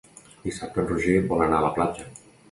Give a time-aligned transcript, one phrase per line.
[0.45, 2.07] Dissabte en Roger vol anar a la platja.